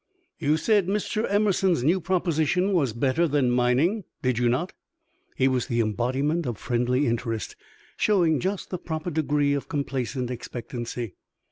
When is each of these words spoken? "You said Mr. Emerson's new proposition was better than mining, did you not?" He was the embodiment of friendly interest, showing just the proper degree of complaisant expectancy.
"You 0.39 0.57
said 0.57 0.87
Mr. 0.87 1.31
Emerson's 1.31 1.83
new 1.83 2.01
proposition 2.01 2.73
was 2.73 2.91
better 2.91 3.27
than 3.27 3.51
mining, 3.51 4.03
did 4.23 4.39
you 4.39 4.49
not?" 4.49 4.73
He 5.35 5.47
was 5.47 5.67
the 5.67 5.79
embodiment 5.79 6.47
of 6.47 6.57
friendly 6.57 7.05
interest, 7.05 7.55
showing 7.97 8.39
just 8.39 8.71
the 8.71 8.79
proper 8.79 9.11
degree 9.11 9.53
of 9.53 9.69
complaisant 9.69 10.31
expectancy. 10.31 11.13